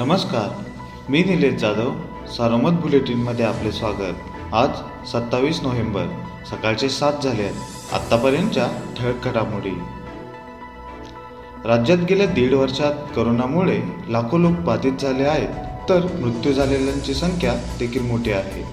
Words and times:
नमस्कार. 0.00 0.64
मी 1.08 1.22
निलेश 1.24 1.54
जाधव 1.54 1.90
सारोमत 2.26 2.70
बुलेटिनमध्ये 2.70 3.44
आपले 3.44 3.72
स्वागत. 3.72 4.14
आज 4.52 4.68
सत्तावीस 5.08 5.60
नोव्हेंबर 5.62 6.04
सकाळचे 6.50 6.88
सात 6.88 7.12
झाले 7.22 7.42
आहेत. 7.42 7.94
आत्तापर्यंतच्या 7.94 8.68
ठळक 8.98 9.24
घडामोडी. 9.24 9.70
राज्यात 11.64 11.98
गेल्या 11.98 12.26
दीड 12.26 12.54
वर्षात 12.54 12.92
करोनामुळे 13.16 13.80
लाखो 14.08 14.38
लोक 14.38 14.52
बाधित 14.52 14.92
झाले 15.00 15.24
आहेत 15.24 15.48
तर 15.88 16.06
मृत्यू 16.20 16.52
झालेल्यांची 16.52 17.14
संख्या 17.14 17.54
देखील 17.78 18.02
मोठी 18.02 18.32
आहे. 18.32 18.64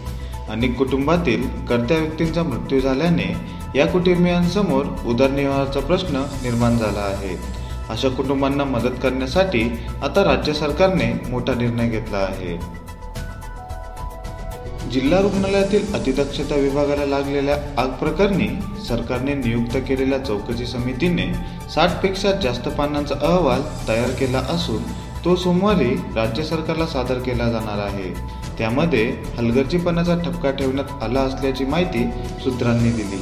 अनेक 0.50 0.78
कुटुंबातील 0.78 1.66
कर्त्या 1.66 1.98
व्यक्तींचा 1.98 2.44
मृत्यू 2.44 2.80
झाल्याने 2.80 3.36
या 3.76 3.88
कुटुंबियांसमोर 3.88 4.86
उदरनिर्वाहाचा 5.06 5.80
प्रश्न 5.80 6.18
निर्माण 6.18 6.78
झाला 6.78 7.00
आहे. 7.00 7.67
अशा 7.90 8.10
कुटुंबांना 8.10 8.64
मदत 8.64 9.00
करण्यासाठी 9.04 9.62
आता 10.04 10.24
राज्य 10.24 10.54
सरकारने 10.54 11.12
मोठा 11.30 11.54
निर्णय 11.54 11.90
घेतला 11.90 12.18
आहे. 12.18 12.58
जिल्हा 14.92 15.20
रुग्णालयातील 15.22 15.94
अतिदक्षता 15.94 16.56
विभागाला 16.56 17.06
लागलेल्या 17.06 17.56
आग 17.78 17.90
प्रकरणी 17.90 18.48
सरकारने 18.88 19.34
नियुक्त 19.34 19.78
केलेल्या 19.88 20.20
चौकशी 20.20 20.66
समितीने 20.66 21.26
साठपेक्षा 21.74 22.32
जास्त 22.44 22.68
पानांचा 22.70 23.16
अहवाल 23.22 23.62
तयार 23.88 24.10
केला 24.10 24.40
असून 24.50 24.84
तो 25.26 25.36
सोमवारी 25.36 25.90
राज्य 26.16 26.44
सरकारला 26.44 26.86
सादर 26.86 27.20
केला 27.20 27.50
जाणार 27.52 27.80
आहे. 27.80 28.14
त्यामध्ये 28.58 29.04
हलगर्जीपणाचा 29.38 30.16
ठपका 30.18 30.52
ठेवण्यात 30.52 31.04
आला 31.04 31.22
असल्याची 31.22 31.66
माहिती 31.66 32.04
सूत्रांनी 32.44 32.92
दिली. 32.92 33.22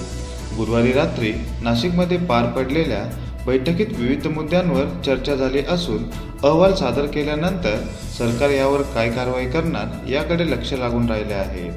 गुरुवारी 0.58 0.92
रात्री 0.92 1.34
नाशिकमध्ये 1.62 2.18
पार 2.18 2.46
पडलेल्या 2.46 3.04
बैठकीत 3.46 3.88
विविध 3.98 4.28
मुद्द्यांवर 4.28 4.86
चर्चा 5.06 5.36
झाली 5.36 5.60
असून 5.70 6.04
अहवाल 6.44 6.74
सादर 6.74 7.06
केल्यानंतर 7.06 7.76
सरकार 8.18 8.50
यावर 8.50 8.82
काय 8.82 9.12
कारवाई 9.12 9.46
करणार 9.46 10.10
याकडे 10.10 10.52
लक्ष 10.52 10.74
लागून 10.74 11.10
राहिले 11.10 11.34
आहे. 11.34 11.70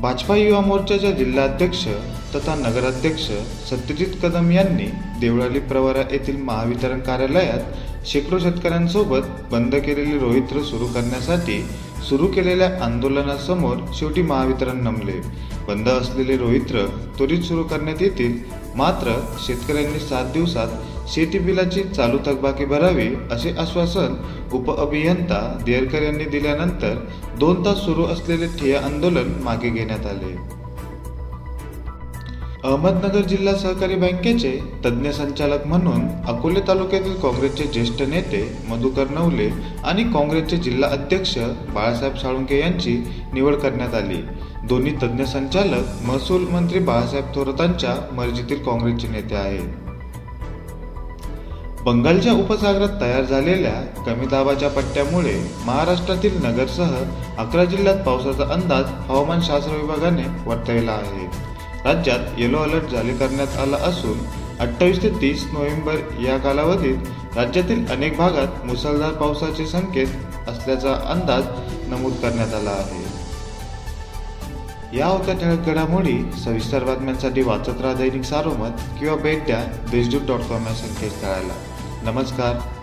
भाजपा 0.00 0.36
युवा 0.36 0.60
मोर्चाच्या 0.60 1.10
जिल्हाध्यक्ष 1.10 1.86
तथा 2.34 2.54
नगराध्यक्ष 2.54 3.30
सत्यजित 3.70 4.16
कदम 4.22 4.50
यांनी 4.50 4.86
देवळाली 5.20 5.60
प्रवरा 5.60 6.00
येथील 6.12 6.36
महावितरण 6.36 7.00
कार्यालयात 7.00 7.60
शेकडो 8.06 8.38
शेतकऱ्यांसोबत 8.38 9.28
बंद 9.52 9.74
केलेली 9.74 10.18
रोहित्र 10.18 10.62
सुरू 10.62 10.86
करण्यासाठी 10.86 11.60
सुरू 12.08 12.26
केलेल्या 12.26 12.68
आंदोलनासमोर 12.84 13.76
शेवटी 13.94 14.22
महावितरण 14.22 14.82
नमले. 14.84 15.20
बंद 15.68 15.88
असलेले 15.88 16.36
रोहित्र 16.36 16.84
त्वरित 17.18 17.42
सुरू 17.42 17.62
करण्यात 17.62 18.02
येतील 18.02 18.38
मात्र 18.76 19.12
शेतकऱ्यांनी 19.46 19.98
सात 19.98 20.32
दिवसात 20.32 21.08
शेती 21.12 21.38
बिलाची 21.38 21.82
चालू 21.82 22.18
थकबाकी 22.26 22.64
भरावी 22.64 23.08
असे 23.30 23.54
आश्वासन 23.58 24.14
उपअभियंता 24.52 25.40
देरकर 25.66 26.02
यांनी 26.02 26.24
दिल्यानंतर 26.24 26.98
दोन 27.38 27.64
तास 27.64 27.84
सुरू 27.84 28.04
असलेले 28.04 28.46
ठिय्या 28.58 28.80
आंदोलन 28.80 29.32
मागे 29.44 29.70
घेण्यात 29.70 30.06
आले. 30.06 30.36
अहमदनगर 32.64 33.24
जिल्हा 33.28 33.52
सहकारी 33.54 33.94
बँकेचे 33.94 34.50
तज्ज्ञ 34.84 35.10
संचालक 35.12 35.66
म्हणून 35.66 36.06
अकोले 36.28 36.60
तालुक्यातील 36.68 37.14
काँग्रेसचे 37.20 37.64
ज्येष्ठ 37.72 38.00
नेते 38.02 38.40
मधुकर 38.68 39.10
नवले 39.10 39.48
आणि 39.84 40.04
काँग्रेसचे 40.12 40.56
जिल्हा 40.56 40.90
अध्यक्ष 40.90 41.36
बाळासाहेब 41.74 42.16
साळुंके 42.16 42.60
यांची 42.60 42.96
निवड 43.34 43.54
करण्यात 43.54 43.94
आली. 43.94 44.22
दोन्ही 44.68 44.92
तज्ज्ञ 45.02 45.24
संचालक 45.24 46.02
महसूल 46.04 46.48
मंत्री 46.52 46.78
बाळासाहेब 46.78 47.34
थोरातांच्या 47.34 47.94
मर्जीतील 48.12 48.62
काँग्रेसचे 48.64 49.08
नेते 49.08 49.34
आहेत. 49.34 49.68
बंगालच्या 51.84 52.32
उपसागरात 52.32 53.00
तयार 53.00 53.24
झालेल्या 53.24 53.80
कमी 54.06 54.26
दाबाच्या 54.26 54.68
पट्ट्यामुळे 54.70 55.40
महाराष्ट्रातील 55.66 56.44
नगरसह 56.44 56.96
अकरा 57.38 57.64
जिल्ह्यात 57.64 58.04
पावसाचा 58.06 58.52
अंदाज 58.52 58.84
हवामानशास्त्र 59.10 59.76
विभागाने 59.76 60.24
वर्तविला 60.46 60.92
आहे. 60.92 61.52
राज्यात 61.84 62.18
येलो 62.38 62.58
अलर्ट 62.58 62.84
जारी 62.84 63.16
करण्यात 63.16 63.58
आला 63.58 63.76
असून 63.76 64.18
अठ्ठावीस 64.60 65.02
ते 65.02 65.08
तीस 65.08 65.46
नोव्हेंबर 65.52 65.94
या 66.22 66.38
कालावधीत 66.38 66.96
राज्यातील 67.36 67.86
अनेक 67.86 68.16
भागात 68.16 68.66
मुसळधार 68.66 69.12
पावसाचे 69.12 69.66
संकेत 69.66 70.06
असल्याचा 70.48 70.94
अंदाज 70.94 71.44
नमूद 71.88 72.12
करण्यात 72.12 72.54
आला 72.54 72.70
आहे. 72.70 73.24
या 74.98 75.06
होत्या 75.06 75.34
ठळक 75.34 75.66
घडामोडी. 75.66 76.32
सविस्तर 76.44 76.84
बातम्यांसाठी 76.84 77.42
वाचत 77.42 77.80
राहा 77.80 77.94
दैनिक 77.94 78.22
सारोमत 78.22 78.70
किंवा 78.98 79.16
भेट 79.16 79.44
द्या 79.44 79.64
देशदूत 79.90 80.20
डॉट 80.20 80.40
कॉम 80.40 80.66
या 80.66 80.74
संकेतस्थळाला. 80.74 81.54
नमस्कार. 82.10 82.73